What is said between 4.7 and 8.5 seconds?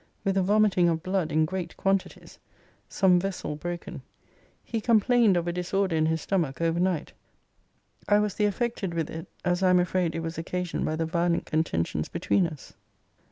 complained of a disorder in his stomach over night. I was the